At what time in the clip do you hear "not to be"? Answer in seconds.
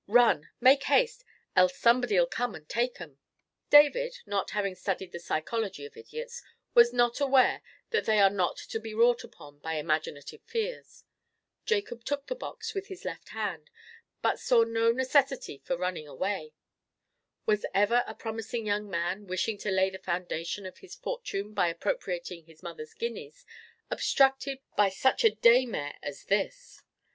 8.31-8.95